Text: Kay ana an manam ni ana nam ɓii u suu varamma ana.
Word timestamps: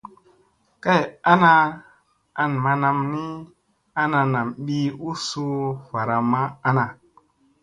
Kay 0.83 1.03
ana 1.31 1.53
an 2.41 2.51
manam 2.63 2.97
ni 3.13 3.25
ana 4.01 4.19
nam 4.33 4.47
ɓii 4.65 4.87
u 5.09 5.11
suu 5.27 5.55
varamma 5.91 6.41
ana. 6.67 6.85